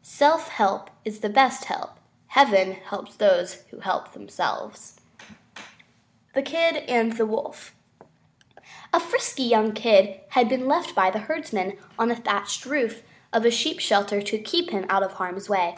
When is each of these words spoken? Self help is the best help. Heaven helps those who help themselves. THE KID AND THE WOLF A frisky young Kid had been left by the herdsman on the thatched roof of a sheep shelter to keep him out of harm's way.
Self 0.00 0.48
help 0.48 0.88
is 1.04 1.20
the 1.20 1.28
best 1.28 1.66
help. 1.66 1.98
Heaven 2.28 2.72
helps 2.72 3.16
those 3.16 3.64
who 3.70 3.80
help 3.80 4.12
themselves. 4.14 4.98
THE 6.32 6.40
KID 6.40 6.76
AND 6.88 7.18
THE 7.18 7.26
WOLF 7.26 7.74
A 8.94 8.98
frisky 8.98 9.42
young 9.42 9.72
Kid 9.74 10.22
had 10.30 10.48
been 10.48 10.64
left 10.66 10.94
by 10.94 11.10
the 11.10 11.18
herdsman 11.28 11.76
on 11.98 12.08
the 12.08 12.16
thatched 12.16 12.64
roof 12.64 13.02
of 13.30 13.44
a 13.44 13.50
sheep 13.50 13.78
shelter 13.78 14.22
to 14.22 14.38
keep 14.38 14.70
him 14.70 14.86
out 14.88 15.02
of 15.02 15.12
harm's 15.12 15.50
way. 15.50 15.76